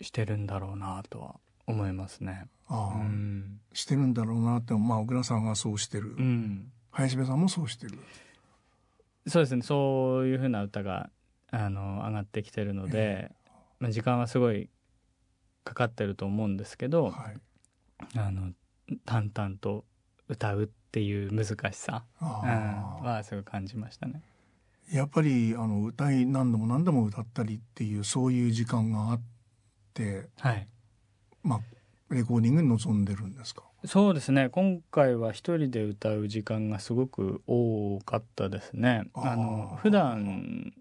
[0.00, 1.34] うしてるんだろうなとは
[1.66, 2.46] 思いますね。
[2.66, 2.98] ああ。
[2.98, 3.60] うん。
[3.74, 6.72] してるんだろうなってまあ小倉さんはそうしてる、うん。
[6.92, 7.98] 林部さんもそうしてる。
[9.26, 9.62] そうですね。
[9.62, 11.10] そういうふうな歌が
[11.50, 13.32] あの上がってきてるので、
[13.80, 14.70] まあ、時間はすごい
[15.62, 17.36] かかってると思うんですけど、はい
[18.16, 18.52] あの
[19.04, 19.84] 淡々と
[20.28, 24.22] 歌うっていう難しさ、うん、はすごい感じましたね。
[24.90, 29.20] やっぱりあの歌い何度も何度も歌ったりっていうそういう時間があっ
[29.94, 30.68] て、はい。
[31.42, 31.60] まあ、
[32.14, 33.64] レコーディングに臨んでるんですか？
[33.84, 34.48] そうですね。
[34.50, 39.04] 今回は一人で歌う時間がすごく多かったですね。
[39.14, 40.72] あの普段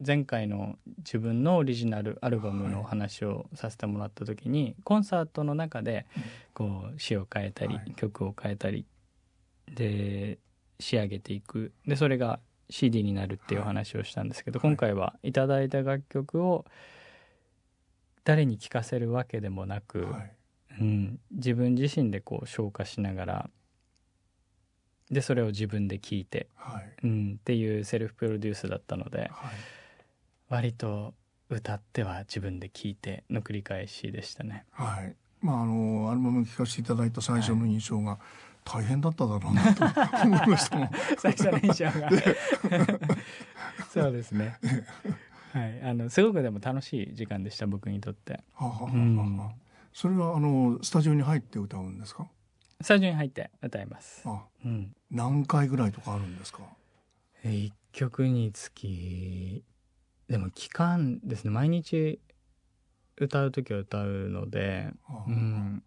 [0.00, 6.06] 前回の自分のオリジナルアルバムのお話をさせてもらった時に、コンサートの中で
[6.52, 7.92] こう詩を変えたり、はい。
[7.94, 8.86] 曲を変えたり
[9.72, 10.38] で
[10.80, 11.72] 仕上げていく。
[11.86, 15.32] でそれが CD になるっていうお話をしたんですけど、はい今回はい。
[15.32, 16.64] ただいた楽曲を
[18.24, 20.32] 誰に聴かせるわけでもなく、はい。
[20.80, 23.50] うん、自分自身でこう消化しながら
[25.08, 26.92] でそれを自分で聞いて、はい。
[27.04, 29.30] うん、っていうセルフプロデュースだったのではい
[30.48, 31.14] 割と
[31.50, 34.64] 歌っては自分で聞いての繰り返しでしたね。
[34.72, 35.14] はい。
[35.40, 38.18] まああのアルバム聴かせていただいた最初の印象が
[38.64, 39.84] 大変だっただろうなと
[40.24, 40.90] 思いましたもん。
[41.18, 42.10] 最初の印象が。
[43.92, 44.56] そうですね。
[45.52, 48.42] はい、あのすごくでも楽しい時間でした僕にとって。
[48.54, 48.88] はあはあは。
[48.90, 49.36] あうん。
[49.38, 49.54] はあ
[49.92, 52.26] それはあのスタジオに入って歌うんですか？
[52.80, 54.22] スタジオに入って歌います。
[54.26, 56.62] あうん、何回ぐらいとかあるんですか？
[57.44, 59.62] えー一曲につき
[60.28, 61.50] でも期間ですね。
[61.50, 62.20] 毎日
[63.16, 65.82] 歌う時は歌うので、あうん、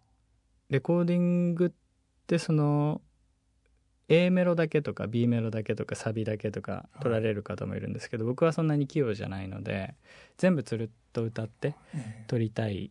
[0.70, 1.70] レコーディングっ
[2.26, 3.00] てその
[4.08, 9.94] A メロだけとか B メロだけとかサビだけとか取られる方もいるんですけど僕はそんなに器用じゃないので
[10.38, 12.24] 全部つるっと歌ってええ。
[12.26, 12.90] 撮りたい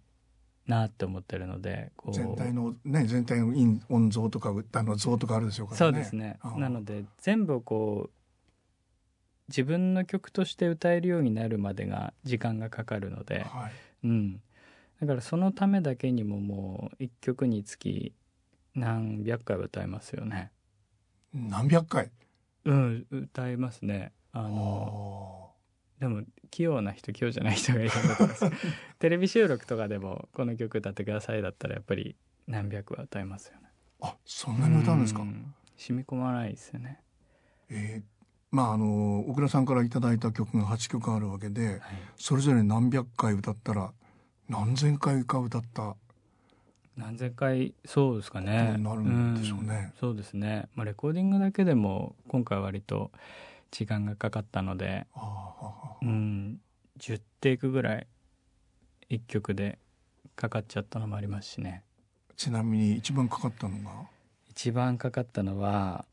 [0.67, 5.93] なって思ってるので全体のね全体の音音像とか歌の像とかあるでしょうからね。
[5.93, 6.39] そうですね。
[6.57, 8.16] なので全部こう
[9.49, 13.71] 自分の曲として歌えるようになるまでが時間がかかるので、はい。
[14.03, 14.41] うん、
[15.01, 18.13] だからそのためだけにももう一曲につき
[18.75, 20.51] 何百回は歌いますよね。
[21.33, 22.11] 何百回？
[22.65, 24.11] うん歌いますね。
[24.33, 25.51] あの
[25.99, 28.45] でも器用な人器用じゃない人がいるんだと思います。
[28.99, 32.15] テレビ収録とかでもこの曲歌ってくださいだったらやっぱり
[32.47, 33.69] 何百は歌いますよね。
[34.01, 35.23] あそんなに歌うんですか？
[35.23, 35.55] ん。
[35.77, 36.99] 染み込まないですよね、
[37.69, 38.16] えー
[38.57, 41.79] まああの小倉さんからいただいた曲が8曲あるわけではい。
[42.17, 43.91] それぞれ何百回歌ったら
[44.49, 45.95] 何千回か歌った
[46.95, 48.75] 何千回そうですかね。
[48.79, 49.75] なるんでしょうね。
[49.75, 49.93] ん。
[49.99, 53.11] そうですね、まあ、レコーディングだけでも今回割と
[53.69, 55.05] 時間がかかったので
[56.01, 56.59] うん。
[56.99, 58.07] 10テイクぐらい
[59.11, 59.77] 1曲で
[60.35, 61.83] かかっちゃったのもありますしね。
[62.35, 63.91] ちなみに一番かかったのが？
[64.49, 66.05] 一番かかったのは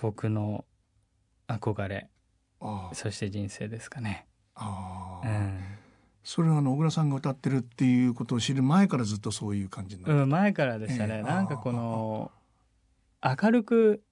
[0.00, 0.64] 僕の
[1.48, 2.08] 憧れ
[2.60, 4.26] あーそして人生ですかね。
[4.54, 5.60] あー、うん、
[6.24, 11.22] それはあの小倉さんが歌ってるっていうことを知る前からずっとそういう感じうん、前からでしたね、ええ。
[11.22, 12.30] なんかこの
[13.22, 14.02] 明るく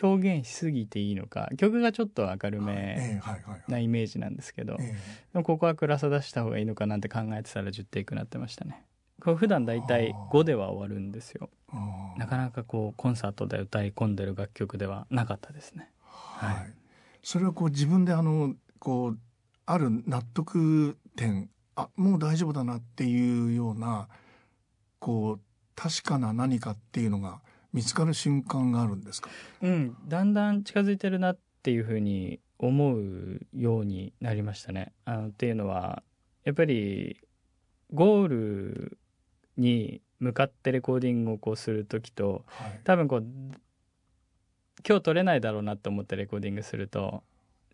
[0.00, 3.20] 表現しすぎていいのか曲がちょっと明るえめ
[3.68, 4.78] なイメージなんですけど、
[5.42, 8.86] ここは暗さ出した方がいいのかなんて考えてたら10テイクになってましたね
[9.36, 10.30] 普段だいたいあー。
[10.30, 11.48] 5では終わるんですよ。
[12.18, 15.90] なかなかこうコンサートで歌い込んでる楽曲ではなかったですね。
[16.02, 16.74] はい、
[17.22, 19.18] それはこう自分であのこう
[19.64, 24.08] ある納得点あもう大丈夫だなっていうような
[24.98, 25.40] こう
[25.74, 27.40] 確かな何かっていうのが
[27.72, 29.30] 見つかる瞬間があるんですか？
[29.62, 29.96] うん。
[30.06, 34.92] だんだん近づいてるなっていうふうに思うようになりましたね。
[35.06, 36.02] あのっていうのは
[36.44, 37.18] やっぱり
[37.92, 38.98] ゴール
[39.62, 42.80] に向かってレコーディングをこうする時とはい。
[42.84, 43.24] 多分こう
[44.86, 47.22] 今日撮れないだろうなと思ってレコーディングすると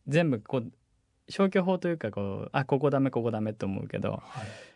[0.07, 0.71] 全部こう
[1.29, 4.21] 消去法というかこうあここダメここダメと思うけどはい。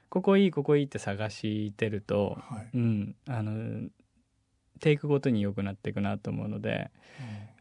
[0.09, 2.68] ここいいここいいって探してるとはい。
[2.75, 3.88] うんあの
[4.81, 6.90] テイクごとに良くなっていくなと思うので、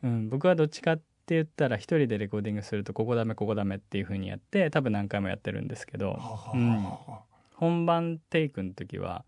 [0.02, 6.84] うん、僕はどっちかって言ったら一人でレコーディングするとここダメここダメっていう風にやって多分何回もやってるんですけどはははうん。
[6.84, 7.22] は
[7.62, 9.24] 本番テイクの時は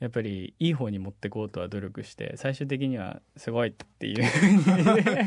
[0.00, 4.24] やっぱりいい方に持ってこうとは努力して最終的にはすごいっていう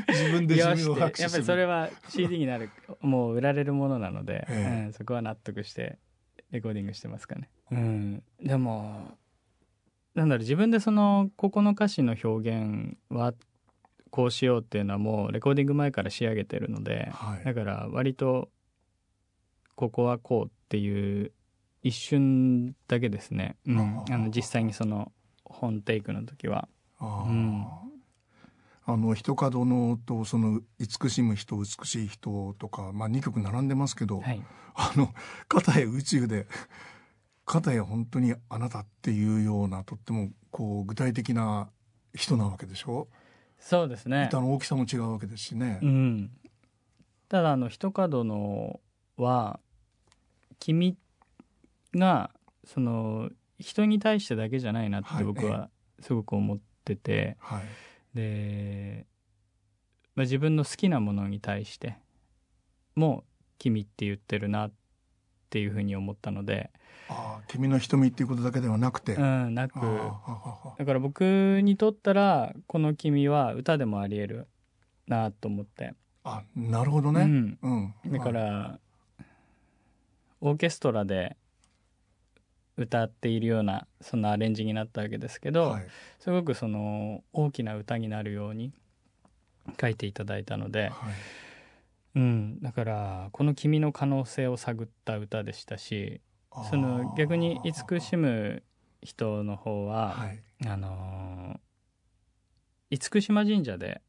[0.10, 2.69] 自分で自よ分をしてやっぱりそれは CD になる
[3.00, 4.86] もう売られるものなので、ええ。
[4.88, 5.98] うん、そこは納得して
[6.52, 7.50] レコーディングしてますかね。
[7.71, 9.17] うん、でも
[10.13, 13.34] なんだろう自分でそのここの歌詞の表現は
[14.10, 17.45] こうしようっていうのはもうレコーディング前から仕上げてるので、はい。
[17.45, 18.50] だから割と
[19.76, 21.32] ここはこうっていう
[21.86, 25.12] 一瞬だけですね、うん、ああの実際にその
[25.43, 26.67] 本テイクの時は。
[26.98, 27.30] あー。
[27.30, 27.65] うん。
[28.88, 34.41] あの一角のとその慈しむ人美しい人とかまあ2曲並んでますけど、はい。
[34.74, 35.13] あの
[35.48, 36.48] 片へ宇宙で
[37.45, 41.69] 片へ本当にあなたっていうようなとってもこう具体的な
[42.15, 43.10] 人なわけでしょ、
[43.60, 44.26] そうですね。
[44.30, 45.80] 歌の大きさも違うわけですしね。
[45.84, 46.32] うん、
[47.30, 48.80] ただあの一角の
[49.17, 49.60] は
[50.60, 50.98] 君
[51.95, 52.31] が
[52.65, 53.29] その
[53.60, 57.63] 人に対してだけじゃないなっはいて僕はすごく思ってて、はい。
[58.15, 59.05] で、
[60.15, 61.97] まあ、自分の好きなものに対して
[62.95, 63.23] も
[63.60, 64.71] 「君」って言ってるなっ
[65.49, 66.71] ていうふうに思ったので、
[67.10, 69.79] ああ君の瞳っていうことだけではなくて、うあん、なく。
[70.77, 74.47] だから僕にとったらこの「君」は歌でもありえる
[75.08, 75.93] なと思って。
[76.23, 77.21] あなるほどね。
[77.21, 77.60] うん。
[77.62, 78.12] うん。
[78.12, 78.79] だから、
[80.41, 81.38] オーケストラで
[82.77, 85.88] 歌っているようなそんなアレンジになったわけですけど、はい。
[86.19, 88.71] すごくその大きな歌になるように
[89.79, 90.91] 書いていただいたので、はい。
[92.15, 96.21] うん、だからこの「君の可能性」を探った歌でしたし
[96.69, 98.63] その逆に慈しむ
[99.01, 100.39] 人の方は、はい。
[100.65, 101.65] あのー
[102.89, 104.01] 厳島神社で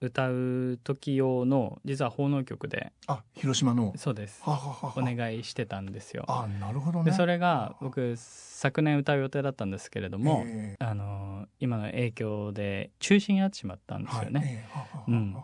[0.00, 2.92] 歌う時用の実は奉納曲で。
[3.06, 3.94] あ広島の。
[3.96, 4.42] そうです。
[4.44, 6.24] お願いしてたんですよ。
[6.28, 7.10] あなるほどね。
[7.10, 14.40] でそれが僕昨年歌う予定だったんですけれども、えあの今の影響で中止になってしまったんえですよね。
[14.40, 14.64] はいええ。
[14.70, 15.36] ははははうん。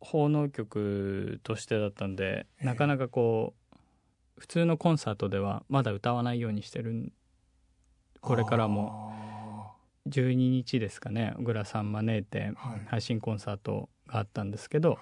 [0.00, 2.66] 奉納曲としてだったんで、ええ。
[2.66, 3.72] なかなかこう
[4.38, 7.12] 普通のコンサートではまだ歌わないようにしてるん
[8.20, 9.11] これからも
[10.08, 12.52] 12日ですかね小倉さん招いて
[12.86, 14.98] 配信コンサートがあったんですけど、はい。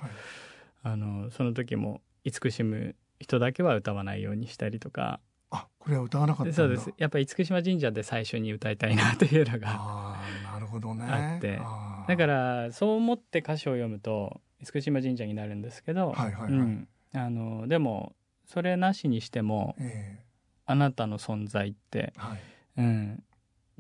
[0.83, 5.21] あのその時も慈しむ人だけは歌わないようにしたりとか。
[5.53, 6.55] あこれは歌わなかったんだ。
[6.55, 6.93] そうです。
[6.97, 11.05] やっぱり厳島神社で最初に歌いたいなというのがああなるほどね。
[11.05, 11.61] あって。
[12.07, 14.41] だからそう思って歌詞を読むと
[14.73, 16.53] 厳島神社になるんですけど、はいはいはい。
[16.53, 18.15] うん、あのでも
[18.47, 20.25] それなしにしてもえ
[20.67, 22.41] あなたの存在ってえ、はい。
[22.79, 23.23] うん、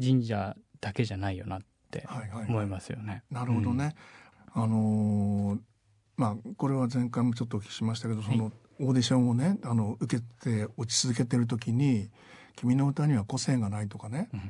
[0.02, 3.22] 神社だけじゃないよなってはいはい思いますよね。
[3.30, 3.94] なるほどね、
[4.52, 5.60] あのー
[6.16, 12.10] まあこれは前回もちょっとお聞きしましたけどそのオーディションをねあの受けて落ち続けてる時に
[12.56, 14.40] 「君の歌には個性がない」とかねうん。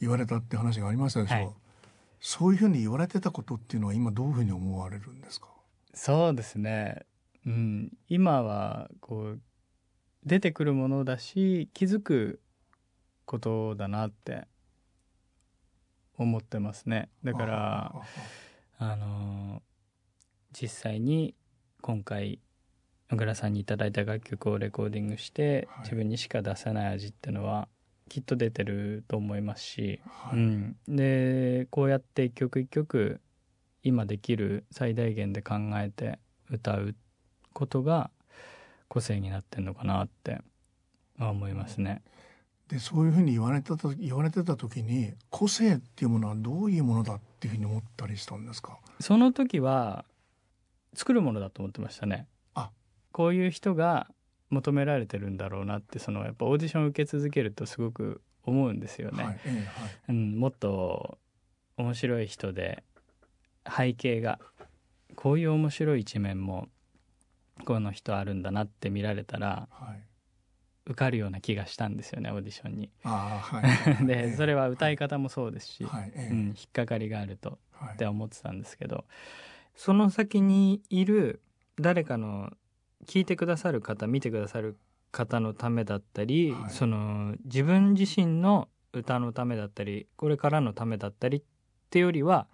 [0.00, 1.50] 言われたって話がありましたでしょ、はい。
[2.20, 5.46] そういうふうに言われてたことっていうのは今どういうふうに思われるんですか？
[5.94, 7.06] そうですね、
[7.46, 9.40] うん、今はこう
[10.26, 12.40] 出てくるものだし気づく
[13.24, 14.46] ことだなって
[16.16, 17.08] 思ってますね。
[17.24, 17.92] だから
[18.78, 19.62] ああの
[20.52, 21.34] 実際に
[21.80, 22.38] 今回
[23.10, 25.82] 小倉さんにいただいた楽曲をレコーディングして、はい。
[25.82, 27.68] 自分にしか出せない味っていうのは
[28.08, 30.38] きっと出てると思いますし、はい。
[30.38, 33.20] うん、でこうやって一曲一曲
[33.82, 36.18] 今できる最大限で考えて
[36.50, 36.94] 歌う
[37.52, 38.10] ことが
[38.88, 40.40] 個性になってんのかなって
[41.18, 42.02] 思いますね。
[42.68, 48.78] でそういうふうに言われてた言われてた時に個性っていうものはどういうものだっていうふうに思ったりしたんですか？
[49.00, 50.06] その時は
[50.94, 52.26] 作るものだと思ってましたね。
[52.54, 52.70] あ
[53.12, 54.08] こういう人が
[54.50, 59.24] 求められてるんだろうなってそのやっぱオーディションを受け続けるとすごく思うんですよね。
[59.24, 59.64] はいええはい
[60.08, 61.18] うん、もっと
[61.76, 62.82] 面白い人で
[63.68, 64.38] 背景が
[65.16, 66.68] こういう面白い一面も
[67.64, 70.02] この人あるんだなって見られたらはい
[70.86, 72.90] 受かるような気がしたんですよねオーディションに。
[73.04, 76.32] ああはい でそれは歌い方もそうですし、はいええ。
[76.32, 77.94] うん、引っかかりがあるとはい。
[77.94, 79.04] って思ってたんですけど
[79.74, 81.40] その先にいる
[81.80, 82.52] 誰かの
[83.06, 84.76] 聞いてくださる方見てくださる
[85.10, 86.70] 方のためだったり、はい。
[86.70, 91.42] その自分自身の歌のためだったりこれからのためだったりっ
[91.90, 92.46] てよりは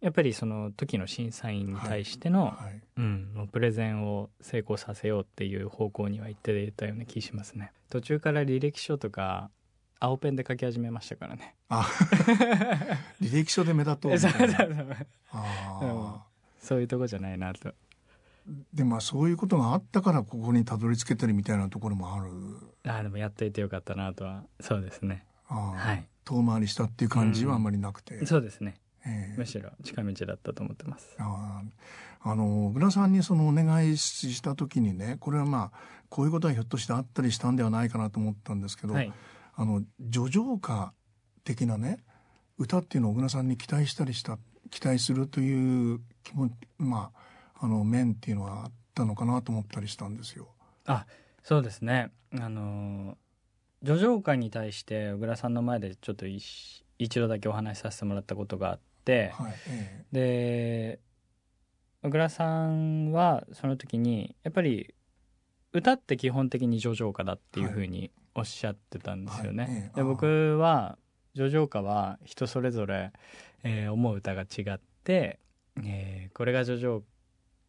[0.00, 2.82] やっぱりその時の審査員に対しての、はい。
[2.98, 7.72] うん、プレゼンを成功させようっていう方向には行ってたような気しますね。
[7.88, 9.50] 途中から履歴書とか
[9.98, 11.54] 青ペンで書き始めましたからね。
[11.68, 11.82] あ。
[13.20, 15.06] 履歴書で目立とうみそうたいうそう。
[15.32, 16.26] あうんあ
[16.60, 17.72] そういうとこじゃないなと。
[18.72, 22.26] でまあそういうことがあったからここにたどり着けたりみたいなところもある。
[22.84, 25.24] あーでもやっていてよかったなとはそうですね。
[25.44, 26.06] はい。
[26.24, 29.38] 遠回りしたっていう感じはあんまりなくて、そうですねええ。
[29.38, 31.16] むしろ近道だったと思ってます。
[31.18, 31.62] あ
[32.22, 39.12] ああの小倉さんにそのお願いした時にねこれはまあこういうことはひょっとしてあったりしたんではないかなと思ったんですけど、はい。
[39.54, 40.92] あの叙情歌
[41.44, 42.04] 的なね
[42.58, 44.38] 歌っていうのを小倉さんに期待したりした
[44.70, 47.10] 期待するという気もま
[47.54, 50.48] ああの面っていうのはあったのかなと思ったりしたんですよ。
[50.84, 51.06] あ
[51.42, 52.10] そうですね。
[52.34, 53.16] あのー
[53.84, 58.82] 叙情歌に対して小倉さんの前でちょっと一一度だけお話しさせてもらったことがあって、
[59.34, 61.00] はいえで
[62.02, 64.94] 小倉さんはその時にやっぱり
[65.72, 69.64] 歌って基本的に叙情歌だっていうふうにおっしゃってたんですよね。
[69.64, 70.98] はいええで僕は
[71.34, 73.12] 叙情歌は人それぞれ、
[73.62, 75.38] えー思う歌が違って、
[75.84, 77.02] えーこれが叙情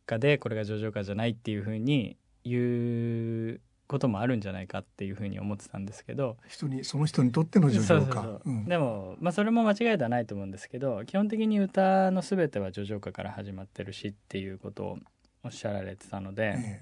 [0.06, 14.98] 歌でこれが叙情歌じゃないっていうふうに言うこともあるんじゃないかっていうふうに思ってたんですけど、え人にその人にとっての叙情歌でも、まあ、それも間違いではないと思うんですけど基本的に歌の全ては叙情歌から始まってるしっていうことを
[15.44, 16.82] おっしゃられてたので、え。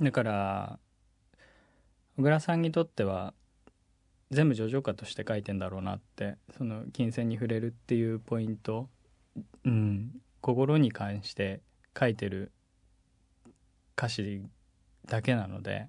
[0.00, 0.78] だから
[2.16, 3.34] 小倉さんにとっては
[4.30, 8.88] 全部叙情歌として書いてんだろうなってその金銭に触れるっていうポイント、
[9.64, 11.60] うん、心に関して
[11.98, 12.52] 書いてる
[13.98, 14.44] 歌詞
[15.06, 15.88] だけなので。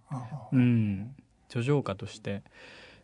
[0.51, 1.15] うん、
[1.49, 2.43] 叙情歌として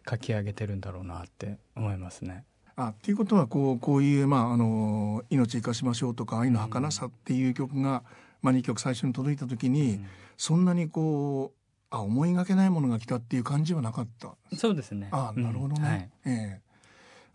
[0.09, 2.45] 書き上げてるんだろうなって思いますね。
[2.75, 8.03] あっていうことはこうこういう、まあ、あの「命生かしましょう」とか「愛の儚さ」っていう曲が、
[8.41, 9.99] まあ、2曲最初に届いた時に、
[10.37, 11.57] そんなにこう
[11.89, 15.09] あ思いがけないものが来たっていう感じはなかったそうですね。
[15.11, 16.67] あなるほどね、うんはいええ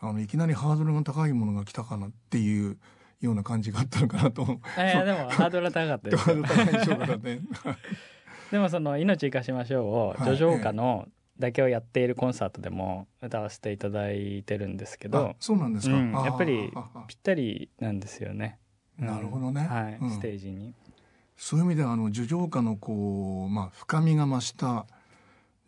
[0.04, 2.76] あのいきなりハードルが高いものが来たかなっていう
[3.20, 4.46] ような感じがあったのかなとい
[4.80, 7.40] やでもハードルは高かったです ハードル高いでしょうからね。
[8.52, 15.96] でもその「命生かしましょう」をはい叙情歌のだけをやっているコンサートでも歌わせていただいてるんですけどあ、そうなんですか。
[15.96, 16.70] うんあやっぱり
[17.08, 18.58] ぴったりなんですよね。
[19.00, 20.74] うんなるほどねはい、うんステージに。
[21.36, 24.86] そういう意味ではあの叙情歌のこうまあ深みが増した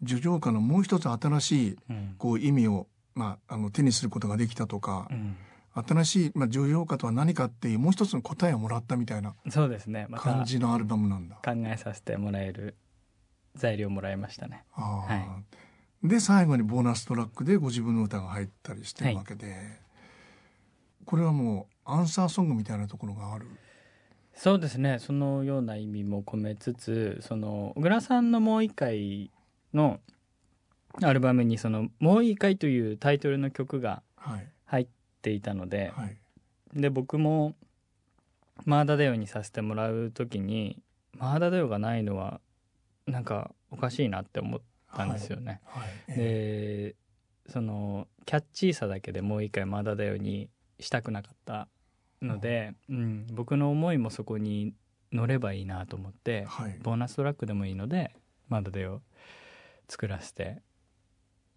[0.06, 5.36] 叙情歌のもう一つ新しいうんこう意味をまああの手にすることができたとかう、ん
[5.74, 11.40] 新しいまあ叙情歌とは何かっていうもう一つの答えをもらったみたいなそうですねまた感考じのアルバムなんだ。
[11.46, 12.76] えさせてもらえる
[13.56, 14.64] 材料もらいましたね。
[14.72, 15.42] ああは
[16.02, 19.54] で最後にボーナストラックでご自分の歌が入ったりしてるわけで、
[21.06, 23.46] これはもうアンサーソングみたいなところがある？
[24.34, 29.30] そうですねそのような意味も込めつつその小倉さんのもう一回
[29.72, 30.00] の
[31.02, 34.86] アルバムにその「もう一回」というタイトルの曲がはい入っ
[35.24, 36.16] ていたので、はい。
[36.74, 37.54] で僕も
[38.66, 40.82] マーダデオにさせてもらう時に
[41.16, 42.40] マーダデオがないのは
[43.06, 44.60] なんかおかしいなって思っ
[44.94, 45.60] たんですよね。
[45.64, 45.88] はい。
[46.08, 46.94] え
[47.46, 51.68] でそのキャッチーさだけでもう一回マーダデオにしたくなかった
[52.22, 54.72] ので、うん、僕の思いもそこに
[55.12, 56.78] 乗ればいいなと思ってえはい。
[56.82, 58.14] ボーナストラックでもいいので
[58.48, 59.02] マーダデオ
[59.88, 60.62] 作らせて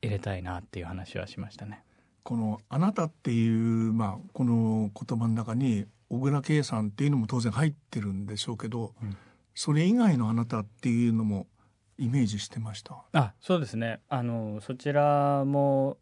[0.01, 1.83] 入れたいなっていう話はしましたね。
[2.27, 3.47] この「あなた」ってい
[3.87, 9.15] う、まあ、この言葉の中に小倉圭さんっていうのも当然入ってるんでしょうけど、うん
[9.59, 11.47] それ以外の「あなた」っていうのも
[11.97, 13.01] イメージしてました？
[13.13, 15.97] あそうですねあのそちらも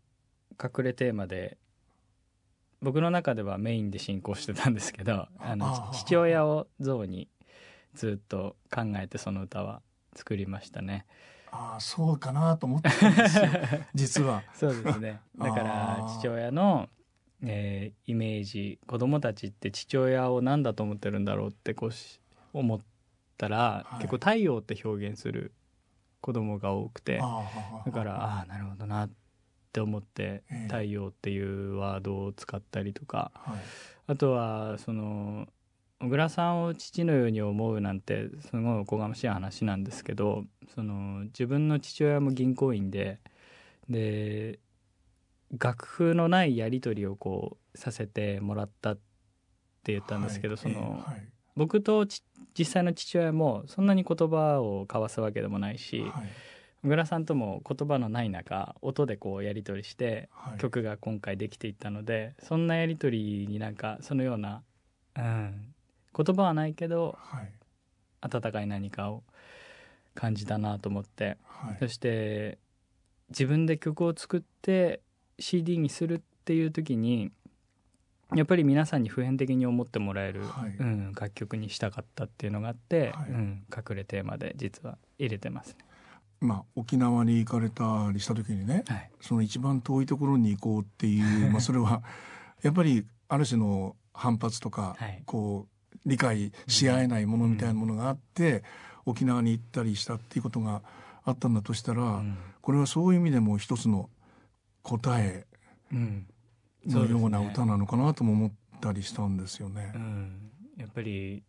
[0.62, 1.58] 隠れテーマで
[2.82, 7.30] 僕の中ではメインで進行してたんですけどあの父親を像に
[7.94, 9.82] ずっと考えてその歌は
[10.16, 11.06] 作りましたね。
[11.58, 13.46] ああそうかなと思ってたんですよ
[13.96, 14.44] 実は。
[14.54, 15.22] そうですね。
[15.38, 16.90] だから父親の、
[17.42, 22.20] えーイメージ子供たちって父親を何だと思ってるんだろうってこうし
[22.54, 22.80] 思っ
[23.38, 24.02] たら、はい。
[24.02, 25.54] 結構太陽って表現する
[26.22, 27.20] 子供が多くて。
[27.86, 29.10] だからああなるほどなっ
[29.72, 33.60] て思ってええ「太陽」っていうワードを使ったりとかはい。
[34.08, 35.48] あとはその
[36.02, 40.44] 小倉さんを父のように思うなんてすごいおこがましい話なんですけど
[40.74, 43.20] その自分の父親も銀行員で
[43.90, 44.60] で
[45.58, 48.96] 楽譜のないやり取りをこうさせてもらったっ
[49.84, 52.22] て言ったんですけど、はいその、ええ僕とち
[52.58, 56.30] 実際の父親もそんなに言葉を交わすわけでもないし、はいはい。
[56.84, 60.58] 小倉さんとも言葉のない中音でこうやり取りしてはい。
[60.58, 64.64] 曲が今回できていったのでそんなやり取りになんかそのような、
[65.18, 65.75] うん、
[66.16, 67.52] 言葉はないけどはい。
[68.22, 69.24] 温かい何かを
[70.16, 71.38] 感じたなと思って。
[71.44, 71.78] はい。
[71.80, 72.58] そして
[73.30, 75.02] 自分で曲を作って
[75.40, 77.32] CD にするっていう時に
[78.34, 80.76] やっぱり皆さんに普遍的に思ってもらえる、はい。
[80.80, 83.30] うん、楽曲にしたかったっていうのがあって、はい。
[83.30, 85.86] うん、隠れテーマで実は入れてますね。
[86.42, 92.04] まあ沖縄に行かれたりした時にねはい、その一番遠いところに行こうっていうまあそれは
[92.62, 95.22] やっぱりある種の反発とか、はい。
[95.26, 95.75] こう
[96.06, 98.64] 理解し合えないものみたいなものがあって、
[99.06, 100.82] 沖縄に行ったりしたっていうことが
[101.24, 102.38] あったんだとしたら、うん。
[102.62, 104.10] これはそういう意味でも一つの
[104.84, 105.46] 答え
[105.92, 106.28] うん。
[106.88, 109.92] のような歌なのかなとも思ったりしたんですよね。
[109.96, 111.44] うん、やっぱり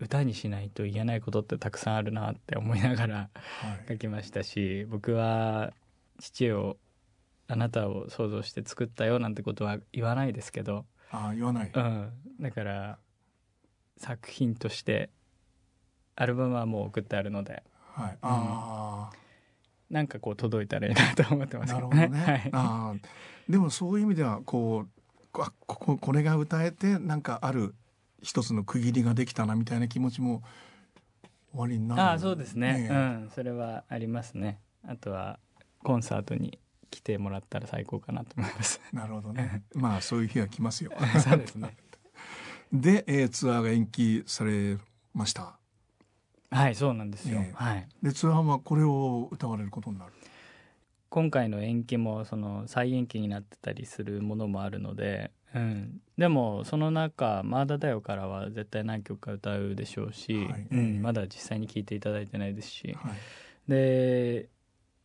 [0.00, 3.28] 歌にしないと言えないことってたくさんあるなって思いながらは
[3.86, 3.88] い。
[3.88, 5.72] 書きましたし僕は
[6.20, 6.76] 父を
[7.46, 12.98] あなたを想像して作ったよなんてことは言わないですけど、ああ言わない、うん、だから
[13.98, 15.10] 作品として
[16.16, 17.62] アルバムはもう送ってあるので。
[17.92, 19.10] はい、あ
[19.90, 21.74] なんかこう届いたらいいなと思ってあます。
[21.74, 22.24] けどなるほどね。
[22.24, 23.08] はい、ああ
[23.48, 27.74] でもそういう意味ではこうあこここれが歌えてなんかある
[28.22, 30.42] 一つの区切りができたなみたいな気持ちも
[31.52, 32.02] 終わりになる。
[32.02, 32.94] ああそうですね、ええ。
[32.94, 33.30] うん。
[33.34, 34.60] それはありますね。
[34.86, 35.38] あとは
[35.82, 36.58] コンサートに
[36.90, 38.80] 来てもらったら最高かなと思います。
[38.92, 39.62] なるほどね。
[39.74, 40.92] まあそういう日が来ますよ。
[41.22, 41.76] そうですね
[42.72, 44.78] で、えーツアーが延期され
[45.14, 45.58] ました。
[46.50, 47.52] はいそうなんですよ、ええ。
[47.54, 47.88] はい。
[48.02, 50.12] でツアーはこれを歌われることになる。
[51.10, 60.66] 今回の延期もその再延期になってたりするものもあるので、うん、でもその中「マーダだよ」からは絶対何曲か歌うでしょうし、はい。
[60.70, 62.96] うん、まだ実際に聴いていただいてないですし。
[63.00, 63.12] はい。
[63.68, 64.48] で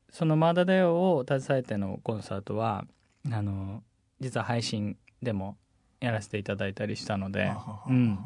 [0.10, 2.86] その「マーダだよ」を携えてのコンサートは
[3.32, 3.84] あの
[4.20, 5.58] 実は配信でも
[6.04, 7.84] やらせていただいたりしたのではははは。
[7.88, 8.20] うん。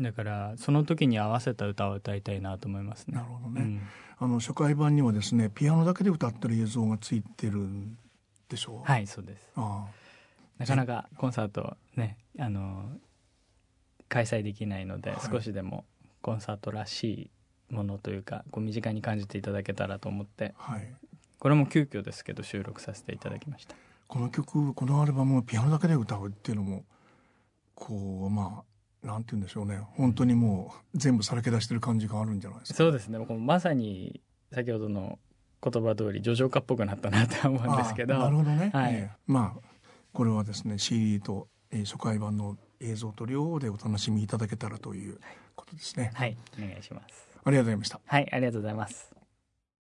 [0.00, 3.14] だからその時に合わせた歌を歌いたいなと思いますね。
[3.14, 3.82] なるほどね、うん。
[4.18, 7.96] あの初回版にはですねピアノだけで歌ってる映像がついてるん
[8.48, 8.82] でしょ？
[8.86, 9.48] うはいそうです。
[9.56, 9.86] あ
[10.58, 12.90] なかなかコンサートねあの
[14.08, 15.20] 開催できないので、はい。
[15.30, 15.84] 少しでも
[16.22, 17.30] コンサートらし
[17.70, 20.54] いものというかこう身近に感じていただけたらと思って。
[20.58, 20.92] あはい。
[21.38, 23.74] これも急遽ですけど収録させていただきました
[24.06, 26.84] この曲このアルバムをピアノだけで歌うっていうのも
[27.74, 29.80] こうまあなんて言うんでしょうね。
[29.96, 32.78] 本当にもう全部さらけ出してる感じがあるんじゃないですか。
[32.78, 33.18] そうですね。
[33.18, 35.18] まさに先ほどの
[35.62, 38.16] 言葉通り叙情歌っぽくなったなと思うんですけど。
[38.16, 38.94] あなるほどね、はい。
[38.94, 39.16] ええ。
[39.26, 39.60] まあ
[40.12, 45.18] これはですね CD と、えー初回版の映像と両方でお楽しみいただけたらという
[45.56, 46.36] ことですね、はい。
[46.58, 47.28] お願いします。
[47.44, 48.00] ありがとうございました。
[48.06, 48.28] はい。
[48.32, 49.13] ありがとうございます